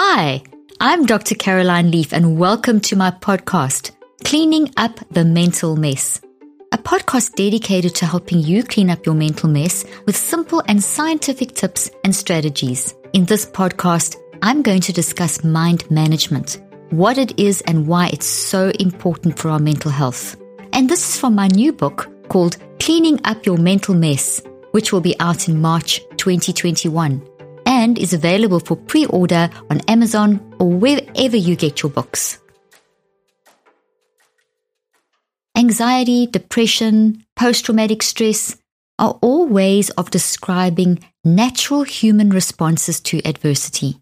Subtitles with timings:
[0.00, 0.44] Hi,
[0.80, 1.34] I'm Dr.
[1.34, 3.90] Caroline Leaf, and welcome to my podcast,
[4.22, 6.20] Cleaning Up the Mental Mess.
[6.70, 11.52] A podcast dedicated to helping you clean up your mental mess with simple and scientific
[11.56, 12.94] tips and strategies.
[13.12, 18.24] In this podcast, I'm going to discuss mind management, what it is and why it's
[18.24, 20.36] so important for our mental health.
[20.72, 25.00] And this is from my new book called Cleaning Up Your Mental Mess, which will
[25.00, 27.20] be out in March 2021
[27.68, 32.38] and is available for pre order on Amazon or wherever you get your books.
[35.54, 38.56] Anxiety, depression, post traumatic stress
[38.98, 44.00] are all ways of describing natural human responses to adversity.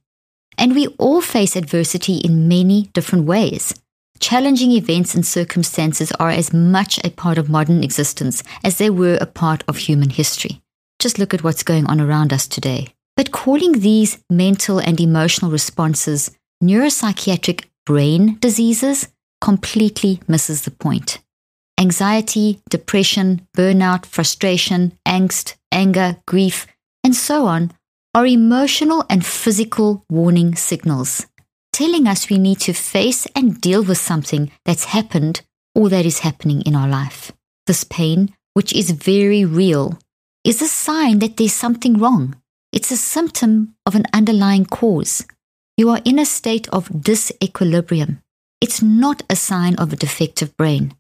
[0.59, 3.75] And we all face adversity in many different ways.
[4.21, 9.19] Challenging events and circumstances are as much a part of modern existence as they were
[9.21, 10.63] a part of human history.
[10.99, 12.96] Just look at what's going on around us today.
[13.17, 16.31] But calling these mental and emotional responses
[16.63, 19.09] neuropsychiatric brain diseases
[19.41, 21.19] completely misses the point.
[21.79, 26.67] Anxiety, depression, burnout, frustration, angst, anger, grief,
[27.05, 27.73] and so on
[28.15, 31.27] are emotional and physical warning signals,
[31.73, 35.43] telling us we need to face and deal with something that's happened
[35.75, 37.33] or that is happening in our life.
[37.67, 39.99] This pain, which is very real,
[40.45, 42.35] is a sign that there's something wrong
[42.73, 45.25] it's a symptom of an underlying cause.
[45.77, 48.23] You are in a state of disequilibrium.
[48.61, 50.95] It's not a sign of a defective brain.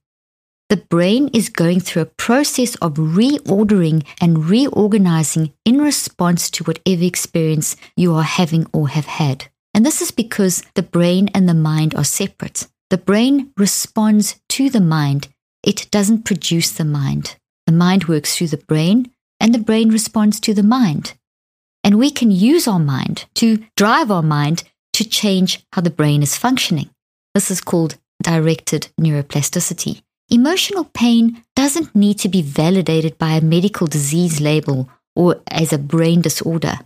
[0.69, 7.05] The brain is going through a process of reordering and reorganizing in response to whatever
[7.05, 9.47] experience you are having or have had.
[9.73, 12.67] And this is because the brain and the mind are separate.
[12.91, 15.29] The brain responds to the mind,
[15.67, 17.37] it doesn't produce the mind.
[17.67, 19.11] The mind works through the brain,
[19.41, 21.15] and the brain responds to the mind.
[21.87, 24.65] And we can use our mind to drive our mind
[24.95, 26.91] to change how the brain is functioning.
[27.33, 30.03] This is called directed neuroplasticity.
[30.29, 35.79] Emotional pain doesn't need to be validated by a medical disease label or as a
[35.79, 36.81] brain disorder,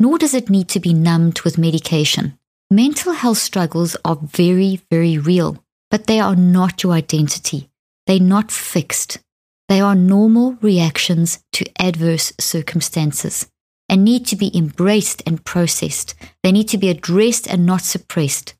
[0.00, 2.36] nor does it need to be numbed with medication.
[2.72, 5.62] Mental health struggles are very, very real,
[5.92, 7.70] but they are not your identity.
[8.08, 9.20] They're not fixed.
[9.68, 13.46] They are normal reactions to adverse circumstances
[13.90, 16.14] and need to be embraced and processed.
[16.44, 18.54] They need to be addressed and not suppressed,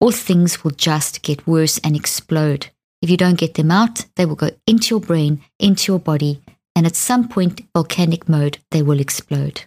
[0.00, 2.68] or things will just get worse and explode.
[3.02, 6.40] If you don't get them out, they will go into your brain, into your body,
[6.76, 9.64] and at some point, volcanic mode, they will explode.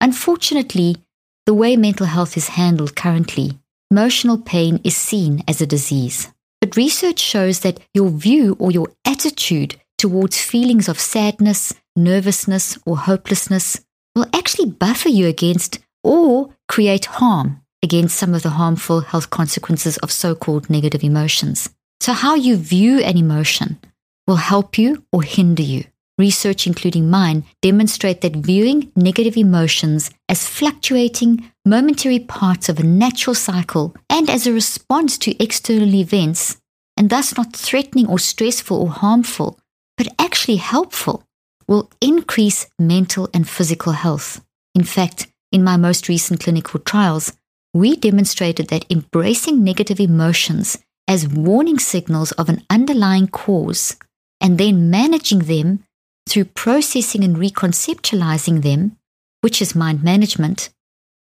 [0.00, 0.96] Unfortunately,
[1.44, 3.58] the way mental health is handled currently,
[3.90, 6.32] emotional pain is seen as a disease.
[6.60, 12.96] But research shows that your view or your attitude towards feelings of sadness, nervousness, or
[12.96, 13.80] hopelessness
[14.14, 19.96] will actually buffer you against or create harm against some of the harmful health consequences
[19.98, 21.68] of so called negative emotions.
[22.00, 23.78] So, how you view an emotion
[24.26, 25.84] will help you or hinder you.
[26.18, 33.34] Research, including mine, demonstrate that viewing negative emotions as fluctuating, momentary parts of a natural
[33.34, 36.58] cycle and as a response to external events,
[36.96, 39.58] and thus not threatening or stressful or harmful,
[39.96, 41.24] but actually helpful,
[41.72, 44.44] will increase mental and physical health.
[44.74, 47.32] In fact, in my most recent clinical trials,
[47.72, 50.76] we demonstrated that embracing negative emotions
[51.08, 53.96] as warning signals of an underlying cause
[54.38, 55.82] and then managing them
[56.28, 58.98] through processing and reconceptualizing them,
[59.40, 60.68] which is mind management,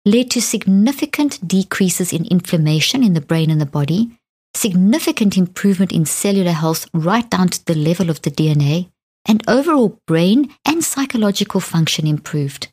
[0.04, 4.10] led to significant decreases in inflammation in the brain and the body,
[4.56, 8.90] significant improvement in cellular health right down to the level of the DNA,
[9.30, 12.68] and overall brain and psychological function improved.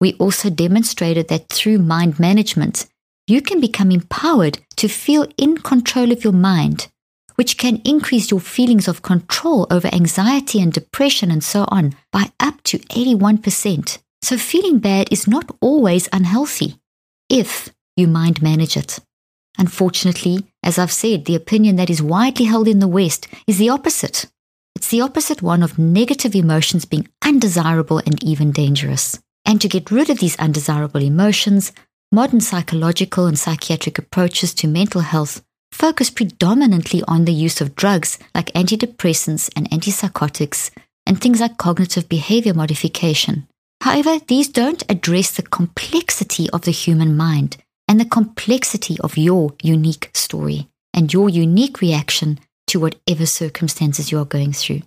[0.00, 2.86] We also demonstrated that through mind management,
[3.26, 6.86] you can become empowered to feel in control of your mind,
[7.34, 12.30] which can increase your feelings of control over anxiety and depression and so on by
[12.38, 13.98] up to 81%.
[14.22, 16.76] So feeling bad is not always unhealthy
[17.28, 19.00] if you mind manage it.
[19.58, 23.68] Unfortunately, as I've said, the opinion that is widely held in the West is the
[23.68, 24.26] opposite.
[24.78, 29.18] It's the opposite one of negative emotions being undesirable and even dangerous.
[29.44, 31.72] And to get rid of these undesirable emotions,
[32.12, 35.42] modern psychological and psychiatric approaches to mental health
[35.72, 40.70] focus predominantly on the use of drugs like antidepressants and antipsychotics
[41.04, 43.48] and things like cognitive behavior modification.
[43.80, 47.56] However, these don't address the complexity of the human mind
[47.88, 52.38] and the complexity of your unique story and your unique reaction
[52.68, 54.82] to whatever circumstances you are going through.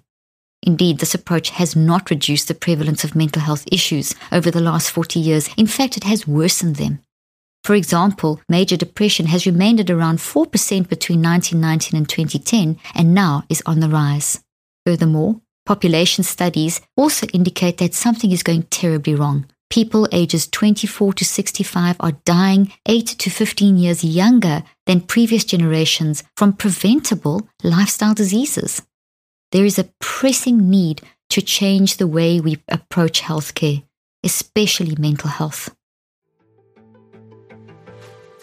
[0.64, 4.92] Indeed, this approach has not reduced the prevalence of mental health issues over the last
[4.92, 5.50] 40 years.
[5.58, 7.00] In fact, it has worsened them.
[7.64, 10.52] For example, major depression has remained at around 4%
[10.88, 14.44] between 1919 and 2010 and now is on the rise.
[14.86, 21.26] Furthermore, population studies also indicate that something is going terribly wrong people ages 24 to
[21.26, 28.84] 65 are dying 8 to 15 years younger than previous generations from preventable lifestyle diseases.
[29.52, 33.84] There is a pressing need to change the way we approach healthcare,
[34.24, 35.74] especially mental health.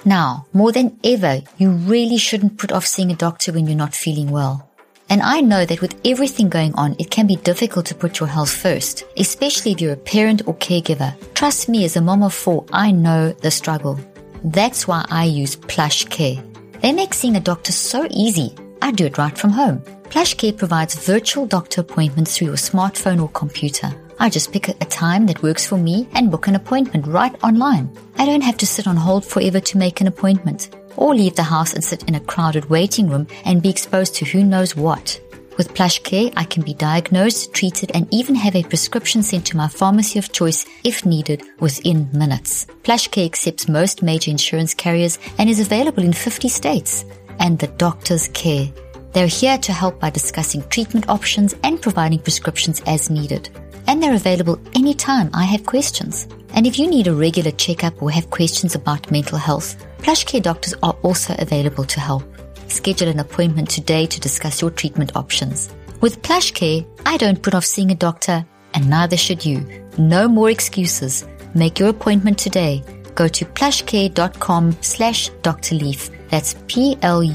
[0.04, 3.94] Now, more than ever, you really shouldn't put off seeing a doctor when you're not
[3.94, 4.67] feeling well.
[5.10, 8.28] And I know that with everything going on, it can be difficult to put your
[8.28, 11.14] health first, especially if you're a parent or caregiver.
[11.34, 13.98] Trust me, as a mom of four, I know the struggle.
[14.44, 16.44] That's why I use PlushCare.
[16.80, 18.54] They make seeing a doctor so easy.
[18.82, 19.80] I do it right from home.
[20.10, 23.92] PlushCare provides virtual doctor appointments through your smartphone or computer.
[24.20, 27.90] I just pick a time that works for me and book an appointment right online.
[28.16, 31.42] I don't have to sit on hold forever to make an appointment or leave the
[31.42, 35.20] house and sit in a crowded waiting room and be exposed to who knows what.
[35.58, 39.66] With PlushCare, I can be diagnosed, treated, and even have a prescription sent to my
[39.66, 42.66] pharmacy of choice if needed within minutes.
[42.84, 47.04] PlushCare accepts most major insurance carriers and is available in 50 states.
[47.40, 48.68] And the doctors care.
[49.12, 53.50] They're here to help by discussing treatment options and providing prescriptions as needed.
[53.88, 56.26] And they're available anytime I have questions.
[56.54, 60.74] And if you need a regular checkup or have questions about mental health, PlushCare doctors
[60.82, 62.22] are also available to help.
[62.68, 65.70] Schedule an appointment today to discuss your treatment options.
[66.00, 68.44] With PlushCare, I don't put off seeing a doctor,
[68.74, 69.66] and neither should you.
[69.96, 71.24] No more excuses.
[71.54, 72.84] Make your appointment today.
[73.14, 75.76] Go to plushcare.com slash Dr.
[75.76, 76.10] Leaf.
[76.28, 77.30] That's P-L-U-S-H-C-A-R-E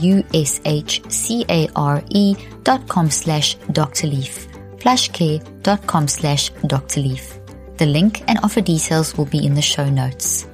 [2.63, 4.05] dot com slash Dr.
[4.83, 6.99] Plushcare.com slash Dr.
[6.99, 7.39] Leaf.
[7.77, 10.45] The link and offer details will be in the show notes.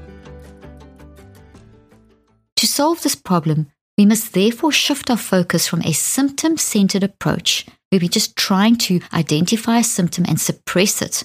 [2.58, 7.66] To solve this problem, we must therefore shift our focus from a symptom centered approach,
[7.90, 11.24] where we're just trying to identify a symptom and suppress it,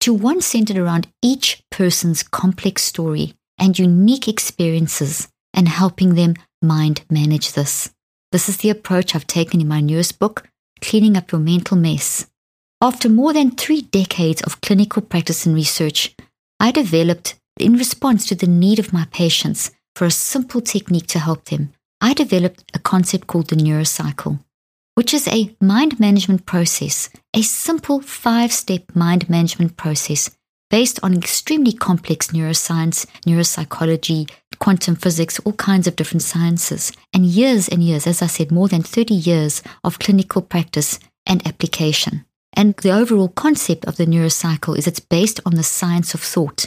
[0.00, 7.06] to one centered around each person's complex story and unique experiences and helping them mind
[7.08, 7.94] manage this.
[8.32, 10.46] This is the approach I've taken in my newest book,
[10.82, 12.26] Cleaning Up Your Mental Mess.
[12.80, 16.14] After more than three decades of clinical practice and research,
[16.60, 21.18] I developed, in response to the need of my patients, for a simple technique to
[21.18, 24.40] help them, I developed a concept called the neurocycle,
[24.94, 30.30] which is a mind management process, a simple five step mind management process
[30.70, 37.68] based on extremely complex neuroscience, neuropsychology, quantum physics, all kinds of different sciences, and years
[37.68, 42.24] and years, as I said, more than 30 years of clinical practice and application.
[42.54, 46.66] And the overall concept of the neurocycle is it's based on the science of thought.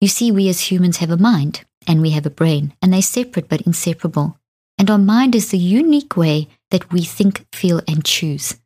[0.00, 3.02] You see, we as humans have a mind and we have a brain, and they're
[3.02, 4.38] separate but inseparable.
[4.78, 8.56] And our mind is the unique way that we think, feel, and choose.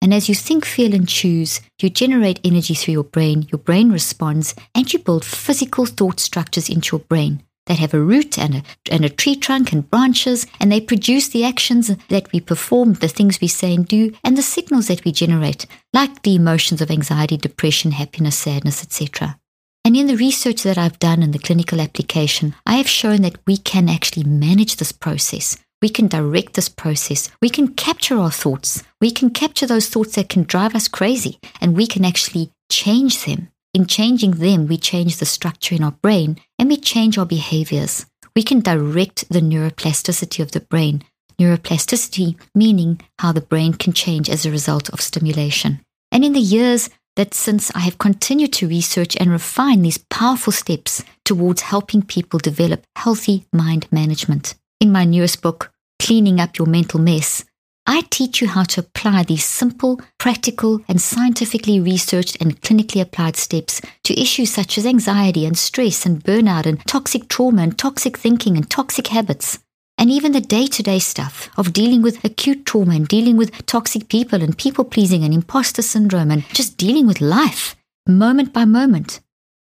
[0.00, 3.90] And as you think, feel, and choose, you generate energy through your brain, your brain
[3.90, 8.56] responds, and you build physical thought structures into your brain that have a root and
[8.56, 12.94] a, and a tree trunk and branches, and they produce the actions that we perform,
[12.94, 16.80] the things we say and do, and the signals that we generate, like the emotions
[16.80, 19.38] of anxiety, depression, happiness, sadness, etc.
[19.84, 23.38] And in the research that I've done and the clinical application, I have shown that
[23.46, 25.56] we can actually manage this process.
[25.80, 27.30] We can direct this process.
[27.40, 28.82] We can capture our thoughts.
[29.00, 33.24] We can capture those thoughts that can drive us crazy, and we can actually change
[33.24, 33.48] them.
[33.78, 38.06] In changing them, we change the structure in our brain and we change our behaviors.
[38.34, 41.04] We can direct the neuroplasticity of the brain.
[41.40, 45.78] Neuroplasticity meaning how the brain can change as a result of stimulation.
[46.10, 50.52] And in the years that since I have continued to research and refine these powerful
[50.52, 54.56] steps towards helping people develop healthy mind management.
[54.80, 57.44] In my newest book, Cleaning Up Your Mental Mess,
[57.90, 63.34] I teach you how to apply these simple, practical, and scientifically researched and clinically applied
[63.34, 68.18] steps to issues such as anxiety and stress and burnout and toxic trauma and toxic
[68.18, 69.58] thinking and toxic habits.
[69.96, 73.64] And even the day to day stuff of dealing with acute trauma and dealing with
[73.64, 77.74] toxic people and people pleasing and imposter syndrome and just dealing with life
[78.06, 79.20] moment by moment.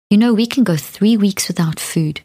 [0.10, 2.22] You know, we can go three weeks without food.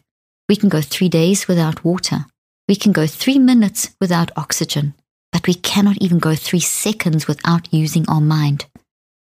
[0.47, 2.25] We can go three days without water.
[2.69, 4.93] We can go three minutes without oxygen
[5.31, 8.65] but we cannot even go three seconds without using our mind.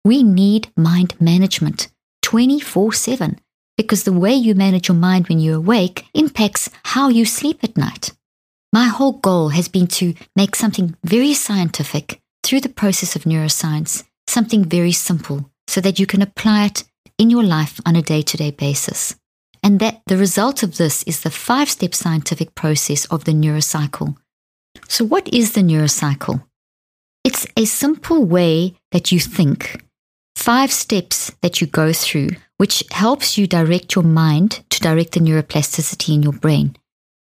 [0.05, 1.89] We need mind management
[2.23, 3.39] 24 7
[3.77, 7.77] because the way you manage your mind when you're awake impacts how you sleep at
[7.77, 8.13] night.
[8.73, 14.05] My whole goal has been to make something very scientific through the process of neuroscience,
[14.27, 16.85] something very simple, so that you can apply it
[17.19, 19.15] in your life on a day to day basis.
[19.63, 24.17] And that the result of this is the five step scientific process of the neurocycle,
[24.93, 26.45] so, what is the neurocycle?
[27.25, 29.83] It's a simple way that you think,
[30.37, 35.21] five steps that you go through, which helps you direct your mind to direct the
[35.21, 36.77] neuroplasticity in your brain.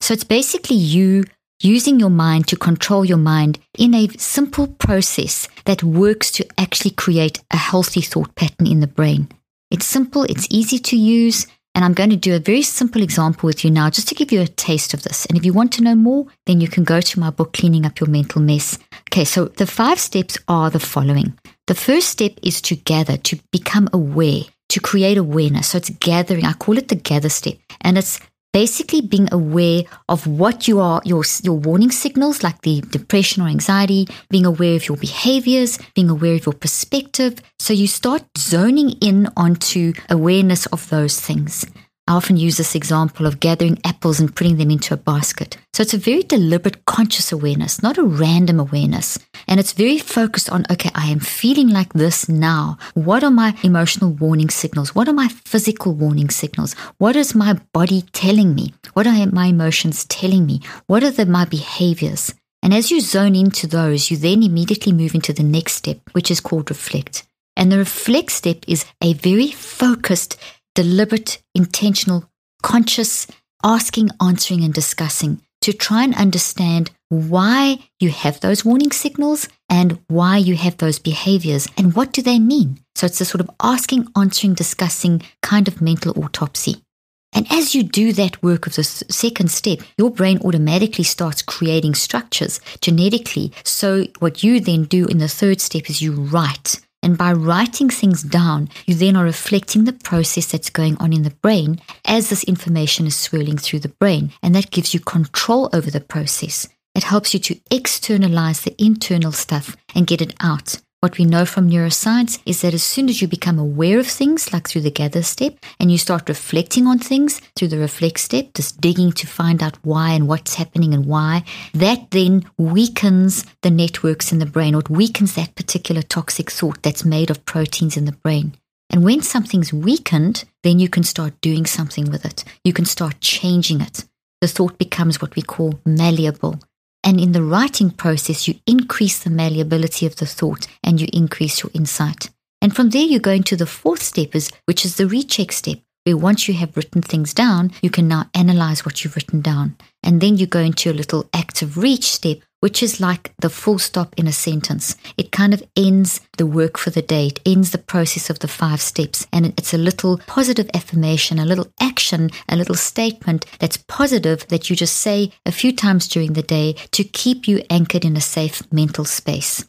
[0.01, 1.23] So, it's basically you
[1.61, 6.91] using your mind to control your mind in a simple process that works to actually
[6.91, 9.29] create a healthy thought pattern in the brain.
[9.71, 13.47] It's simple, it's easy to use, and I'm going to do a very simple example
[13.47, 15.25] with you now just to give you a taste of this.
[15.25, 17.85] And if you want to know more, then you can go to my book, Cleaning
[17.85, 18.77] Up Your Mental Mess.
[19.09, 21.37] Okay, so the five steps are the following.
[21.67, 25.69] The first step is to gather, to become aware, to create awareness.
[25.69, 26.45] So it's gathering.
[26.45, 27.55] I call it the gather step.
[27.81, 28.19] And it's
[28.53, 33.47] basically being aware of what you are, your, your warning signals like the depression or
[33.47, 37.39] anxiety, being aware of your behaviors, being aware of your perspective.
[37.59, 41.65] So you start zoning in onto awareness of those things.
[42.05, 45.57] I often use this example of gathering apples and putting them into a basket.
[45.71, 49.17] So it's a very deliberate, conscious awareness, not a random awareness.
[49.47, 52.77] And it's very focused on, okay, I am feeling like this now.
[52.93, 54.93] What are my emotional warning signals?
[54.93, 56.73] What are my physical warning signals?
[56.97, 58.73] What is my body telling me?
[58.93, 60.59] What are my emotions telling me?
[60.87, 62.33] What are the, my behaviors?
[62.61, 66.29] And as you zone into those, you then immediately move into the next step, which
[66.29, 67.25] is called reflect.
[67.55, 70.37] And the reflect step is a very focused,
[70.75, 72.29] deliberate, intentional,
[72.61, 73.27] conscious
[73.63, 79.97] asking, answering, and discussing to try and understand why you have those warning signals and
[80.07, 82.79] why you have those behaviors and what do they mean.
[82.95, 86.83] So it's a sort of asking, answering, discussing kind of mental autopsy.
[87.31, 91.95] And as you do that work of the second step, your brain automatically starts creating
[91.95, 93.51] structures genetically.
[93.63, 97.89] So what you then do in the third step is you write and by writing
[97.89, 102.29] things down, you then are reflecting the process that's going on in the brain as
[102.29, 104.31] this information is swirling through the brain.
[104.41, 106.67] And that gives you control over the process.
[106.95, 110.77] It helps you to externalize the internal stuff and get it out.
[111.03, 114.53] What we know from neuroscience is that as soon as you become aware of things,
[114.53, 118.53] like through the gather step, and you start reflecting on things through the reflect step,
[118.53, 121.43] just digging to find out why and what's happening and why,
[121.73, 126.81] that then weakens the networks in the brain or it weakens that particular toxic thought
[126.83, 128.53] that's made of proteins in the brain.
[128.89, 132.45] And when something's weakened, then you can start doing something with it.
[132.63, 134.05] You can start changing it.
[134.39, 136.61] The thought becomes what we call malleable.
[137.03, 141.61] And in the writing process, you increase the malleability of the thought and you increase
[141.61, 142.29] your insight.
[142.61, 145.79] And from there, you go into the fourth step, is, which is the recheck step,
[146.05, 149.75] where once you have written things down, you can now analyze what you've written down.
[150.01, 153.77] And then you go into a little active reach step, which is like the full
[153.77, 154.95] stop in a sentence.
[155.17, 158.47] It kind of ends the work for the day, it ends the process of the
[158.47, 159.27] five steps.
[159.33, 164.69] And it's a little positive affirmation, a little action, a little statement that's positive that
[164.69, 168.21] you just say a few times during the day to keep you anchored in a
[168.21, 169.65] safe mental space.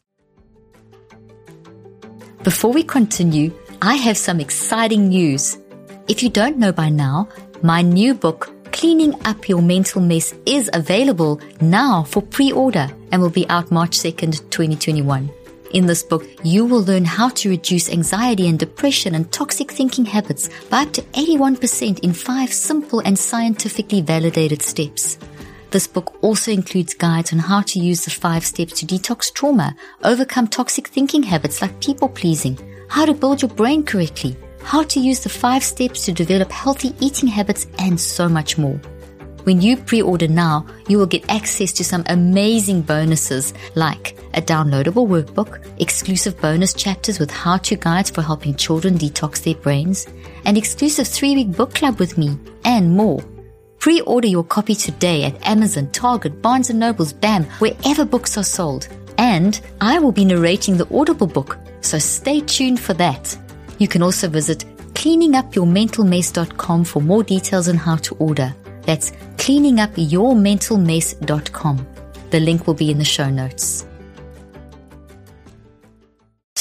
[2.45, 3.51] Before we continue,
[3.83, 5.59] I have some exciting news.
[6.07, 7.29] If you don't know by now,
[7.61, 13.23] my new book, Cleaning Up Your Mental Mess is available now for pre order and
[13.23, 15.31] will be out March 2nd, 2021.
[15.73, 20.05] In this book, you will learn how to reduce anxiety and depression and toxic thinking
[20.05, 25.19] habits by up to 81% in five simple and scientifically validated steps.
[25.71, 29.77] This book also includes guides on how to use the five steps to detox trauma,
[30.03, 34.99] overcome toxic thinking habits like people pleasing, how to build your brain correctly, how to
[35.01, 38.81] use the five steps to develop healthy eating habits, and so much more.
[39.45, 44.43] when you pre order now, you will get access to some amazing bonuses like a
[44.43, 50.07] downloadable workbook, exclusive bonus chapters with how to guides for helping children detox their brains,
[50.45, 53.23] an exclusive three week book club with me, and more.
[53.79, 58.45] Pre order your copy today at Amazon, Target, Barnes and Nobles, BAM, wherever books are
[58.45, 58.89] sold.
[59.19, 63.37] And I will be narrating the Audible book, so stay tuned for that.
[63.79, 64.65] You can also visit
[64.95, 68.55] cleaningupyourmentalmess.com for more details on how to order.
[68.83, 71.87] That's cleaningupyourmentalmess.com.
[72.31, 73.87] The link will be in the show notes.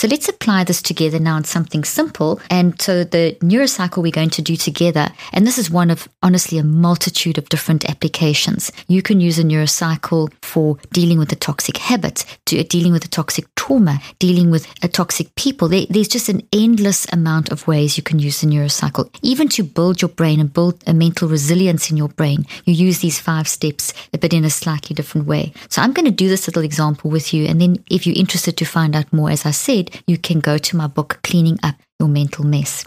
[0.04, 2.42] So let's apply this together now in something simple.
[2.50, 6.58] And so the neurocycle we're going to do together, and this is one of honestly
[6.58, 8.70] a multitude of different applications.
[8.90, 13.06] You can use a neurocycle for dealing with a toxic habit, to uh, dealing with
[13.06, 15.70] a toxic trauma, dealing with a toxic people.
[15.70, 19.64] There, there's just an endless amount of ways you can use the neurocycle, even to
[19.64, 22.46] build your brain and build a mental resilience in your brain.
[22.66, 25.54] You use these five steps, but in a slightly different way.
[25.70, 27.46] So I'm going to do this little example with you.
[27.46, 30.58] And then if you're interested to find out more, as I said, you can go
[30.58, 32.86] to my book, Cleaning Up Your Mental Mess.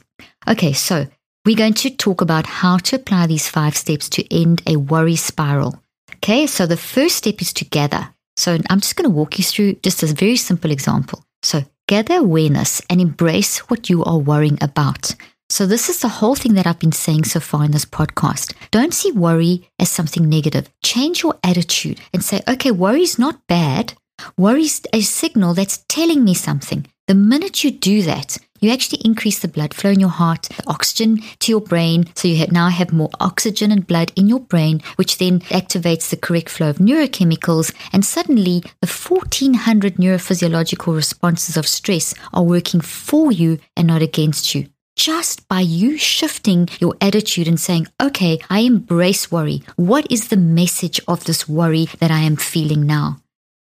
[0.49, 1.07] Okay, so
[1.45, 5.17] we're going to talk about how to apply these five steps to end a worry
[5.17, 5.83] spiral.
[6.17, 8.09] Okay, so the first step is to gather.
[8.37, 11.25] So I'm just going to walk you through just a very simple example.
[11.43, 15.15] So gather awareness and embrace what you are worrying about.
[15.49, 18.53] So, this is the whole thing that I've been saying so far in this podcast.
[18.73, 20.69] Don't see worry as something negative.
[20.83, 23.95] Change your attitude and say, okay, worry is not bad.
[24.37, 26.87] Worry is a signal that's telling me something.
[27.07, 30.65] The minute you do that, you actually increase the blood flow in your heart, the
[30.67, 32.07] oxygen to your brain.
[32.17, 36.17] So you now have more oxygen and blood in your brain, which then activates the
[36.17, 37.73] correct flow of neurochemicals.
[37.93, 44.57] And suddenly the 1400 neurophysiological responses of stress are working for you and not against
[44.57, 44.67] you.
[44.97, 49.63] Just by you shifting your attitude and saying, okay, I embrace worry.
[49.77, 53.19] What is the message of this worry that I am feeling now?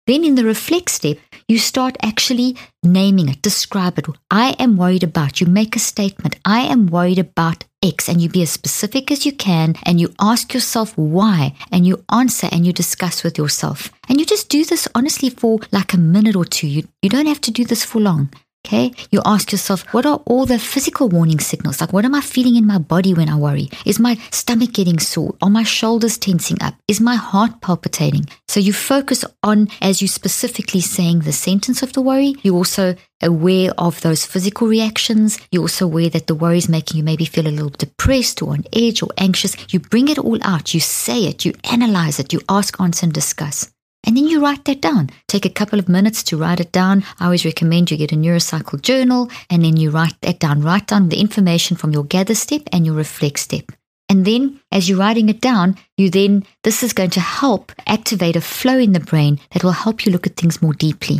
[0.09, 4.07] Then in the reflect step, you start actually naming it, describe it.
[4.31, 5.39] I am worried about.
[5.39, 6.35] You make a statement.
[6.43, 10.11] I am worried about X and you be as specific as you can and you
[10.19, 13.91] ask yourself why and you answer and you discuss with yourself.
[14.09, 16.67] And you just do this honestly for like a minute or two.
[16.67, 18.33] You, you don't have to do this for long.
[18.65, 18.91] Okay.
[19.09, 21.79] You ask yourself, what are all the physical warning signals?
[21.79, 23.69] Like, what am I feeling in my body when I worry?
[23.85, 25.33] Is my stomach getting sore?
[25.41, 26.75] Are my shoulders tensing up?
[26.87, 28.25] Is my heart palpitating?
[28.47, 32.95] So you focus on, as you specifically saying the sentence of the worry, You're also
[33.23, 35.39] aware of those physical reactions.
[35.51, 38.51] You're also aware that the worry is making you maybe feel a little depressed or
[38.51, 39.55] on edge or anxious.
[39.73, 40.73] You bring it all out.
[40.73, 41.45] You say it.
[41.45, 42.33] You analyze it.
[42.33, 43.71] You ask, answer, and discuss.
[44.05, 45.09] And then you write that down.
[45.27, 47.03] Take a couple of minutes to write it down.
[47.19, 50.61] I always recommend you get a neurocycle journal and then you write that down.
[50.61, 53.71] Write down the information from your gather step and your reflect step.
[54.07, 58.35] And then as you're writing it down, you then, this is going to help activate
[58.35, 61.19] a flow in the brain that will help you look at things more deeply.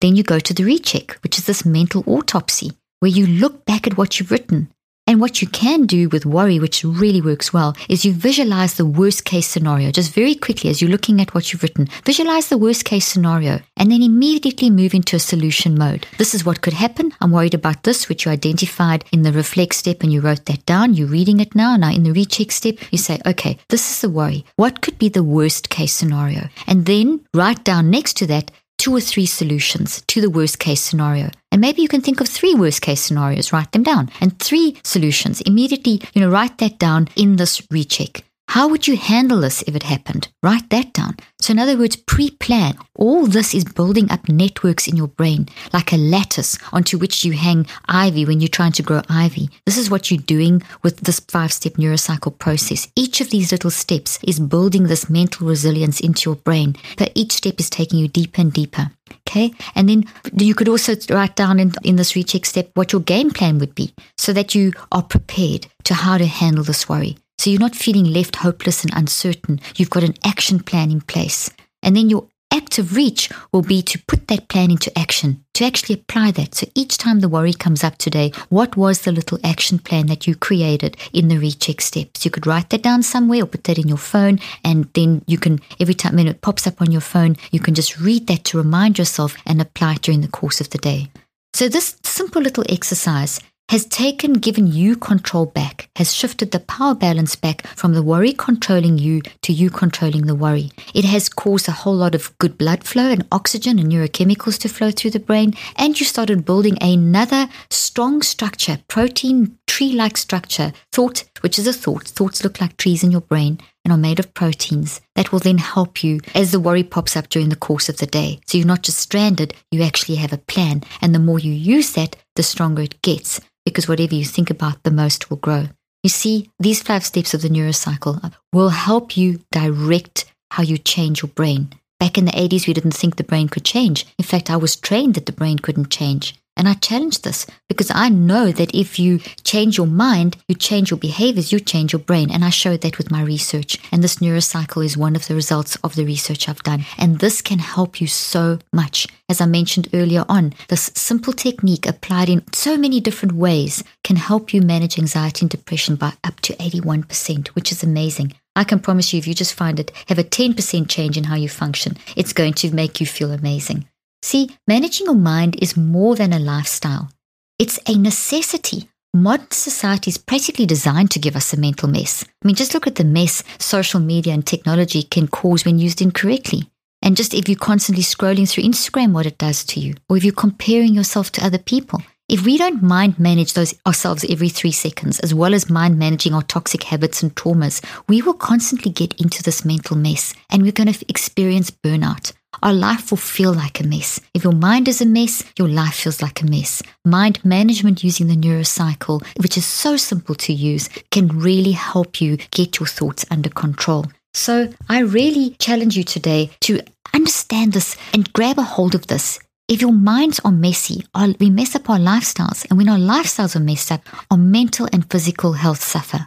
[0.00, 3.86] Then you go to the recheck, which is this mental autopsy, where you look back
[3.86, 4.72] at what you've written
[5.12, 8.86] and what you can do with worry, which really works well, is you visualize the
[8.86, 11.86] worst case scenario just very quickly as you're looking at what you've written.
[12.06, 16.06] Visualize the worst case scenario and then immediately move into a solution mode.
[16.16, 17.12] This is what could happen.
[17.20, 20.64] I'm worried about this, which you identified in the reflect step and you wrote that
[20.64, 20.94] down.
[20.94, 21.76] You're reading it now.
[21.76, 24.46] Now in the recheck step, you say, okay, this is the worry.
[24.56, 26.48] What could be the worst case scenario?
[26.66, 28.50] And then write down next to that
[28.82, 31.30] two or three solutions to the worst case scenario.
[31.52, 34.76] And maybe you can think of three worst case scenarios, write them down, and three
[34.82, 35.40] solutions.
[35.42, 38.24] Immediately, you know, write that down in this recheck.
[38.52, 40.28] How would you handle this if it happened?
[40.42, 41.16] Write that down.
[41.40, 42.76] So, in other words, pre plan.
[42.94, 47.32] All this is building up networks in your brain, like a lattice onto which you
[47.32, 49.48] hang ivy when you're trying to grow ivy.
[49.64, 52.88] This is what you're doing with this five step neurocycle process.
[52.94, 57.32] Each of these little steps is building this mental resilience into your brain, but each
[57.32, 58.90] step is taking you deeper and deeper.
[59.26, 59.54] Okay.
[59.74, 60.04] And then
[60.36, 63.74] you could also write down in, in this recheck step what your game plan would
[63.74, 67.16] be so that you are prepared to how to handle this worry.
[67.42, 69.60] So you're not feeling left hopeless and uncertain.
[69.74, 71.50] You've got an action plan in place.
[71.82, 75.96] And then your active reach will be to put that plan into action, to actually
[75.96, 76.54] apply that.
[76.54, 80.24] So each time the worry comes up today, what was the little action plan that
[80.24, 82.24] you created in the recheck steps?
[82.24, 84.38] You could write that down somewhere or put that in your phone.
[84.62, 87.74] And then you can, every time when it pops up on your phone, you can
[87.74, 91.08] just read that to remind yourself and apply it during the course of the day.
[91.54, 93.40] So this simple little exercise
[93.72, 98.34] has taken, given you control back, has shifted the power balance back from the worry
[98.34, 100.70] controlling you to you controlling the worry.
[100.92, 104.68] It has caused a whole lot of good blood flow and oxygen and neurochemicals to
[104.68, 105.54] flow through the brain.
[105.76, 111.72] And you started building another strong structure, protein tree like structure, thought, which is a
[111.72, 112.06] thought.
[112.06, 113.58] Thoughts look like trees in your brain.
[113.84, 117.28] and are made of proteins that will then help you as the worry pops up
[117.28, 118.38] during the course of the day.
[118.46, 120.84] So you're not just stranded, you actually have a plan.
[121.00, 124.82] And the more you use that, the stronger it gets because whatever you think about,
[124.82, 125.64] the most will grow.
[126.04, 131.22] You see, these five steps of the neurocycle will help you direct how you change
[131.22, 131.72] your brain.
[131.98, 134.06] Back in the 80s, we didn't think the brain could change.
[134.18, 136.34] In fact, I was trained that the brain couldn't change.
[136.56, 140.90] And I challenge this because I know that if you change your mind, you change
[140.90, 142.30] your behaviors, you change your brain.
[142.30, 143.78] And I showed that with my research.
[143.90, 146.84] And this neurocycle is one of the results of the research I've done.
[146.98, 149.06] And this can help you so much.
[149.28, 154.16] As I mentioned earlier on, this simple technique applied in so many different ways can
[154.16, 158.34] help you manage anxiety and depression by up to 81%, which is amazing.
[158.54, 161.36] I can promise you, if you just find it, have a 10% change in how
[161.36, 163.86] you function, it's going to make you feel amazing.
[164.22, 167.10] See, managing your mind is more than a lifestyle.
[167.58, 168.88] It's a necessity.
[169.12, 172.24] Modern society is practically designed to give us a mental mess.
[172.24, 176.00] I mean, just look at the mess social media and technology can cause when used
[176.00, 176.70] incorrectly.
[177.02, 180.24] And just if you're constantly scrolling through Instagram, what it does to you, or if
[180.24, 182.00] you're comparing yourself to other people.
[182.28, 186.32] If we don't mind manage those ourselves every three seconds, as well as mind managing
[186.32, 190.72] our toxic habits and traumas, we will constantly get into this mental mess and we're
[190.72, 194.20] going to experience burnout our life will feel like a mess.
[194.34, 196.82] If your mind is a mess, your life feels like a mess.
[197.04, 202.36] Mind management using the neurocycle, which is so simple to use, can really help you
[202.50, 204.06] get your thoughts under control.
[204.34, 206.80] So I really challenge you today to
[207.12, 209.38] understand this and grab a hold of this.
[209.68, 211.04] If your minds are messy,
[211.38, 212.66] we mess up our lifestyles.
[212.68, 216.26] And when our lifestyles are messed up, our mental and physical health suffer.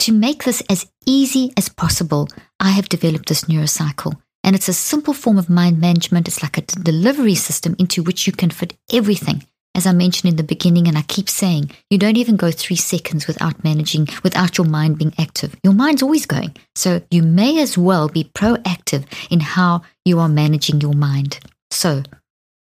[0.00, 4.20] To make this as easy as possible, I have developed this neurocycle.
[4.44, 6.28] And it's a simple form of mind management.
[6.28, 9.44] It's like a delivery system into which you can fit everything.
[9.74, 12.76] As I mentioned in the beginning, and I keep saying, you don't even go three
[12.76, 15.56] seconds without managing, without your mind being active.
[15.62, 16.54] Your mind's always going.
[16.74, 21.40] So you may as well be proactive in how you are managing your mind.
[21.70, 22.02] So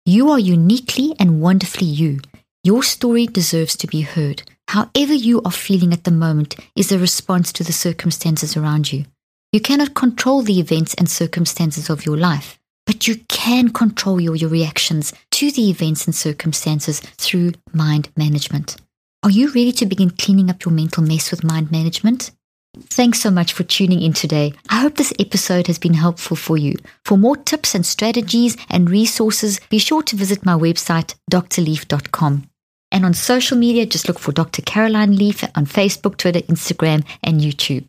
[0.05, 2.21] you are uniquely and wonderfully you.
[2.63, 4.43] Your story deserves to be heard.
[4.69, 9.07] However, you are feeling at the moment is a response to the circumstances around you.
[9.51, 14.37] You cannot control the events and circumstances of your life, but you can control your,
[14.37, 18.77] your reactions to the events and circumstances through mind management.
[19.23, 22.31] Are you ready to begin cleaning up your mental mess with mind management?
[22.77, 24.53] Thanks so much for tuning in today.
[24.69, 26.75] I hope this episode has been helpful for you.
[27.07, 32.51] For more tips and strategies and resources, be sure to visit my website, drleaf.com.
[32.93, 34.61] And on social media, just look for Dr.
[34.61, 37.89] Caroline Leaf on Facebook, Twitter, Instagram, and YouTube.